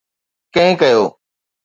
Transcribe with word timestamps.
ڪنهن 0.53 0.73
ڪيو 0.81 1.01